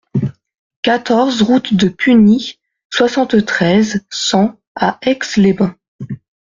quatorze 0.81 1.43
route 1.43 1.75
de 1.75 1.87
Pugny, 1.87 2.57
soixante-treize, 2.91 4.03
cent 4.09 4.59
à 4.75 4.97
Aix-les-Bains 5.03 5.75